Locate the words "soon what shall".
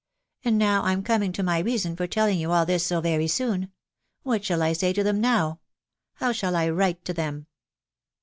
3.27-4.63